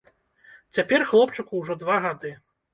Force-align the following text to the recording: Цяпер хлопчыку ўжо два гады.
Цяпер 0.77 1.05
хлопчыку 1.13 1.53
ўжо 1.63 1.73
два 1.85 2.03
гады. 2.09 2.37